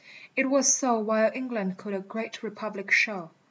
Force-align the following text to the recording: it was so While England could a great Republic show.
it 0.35 0.49
was 0.49 0.67
so 0.73 0.97
While 0.97 1.29
England 1.35 1.77
could 1.77 1.93
a 1.93 1.99
great 1.99 2.41
Republic 2.41 2.89
show. 2.89 3.29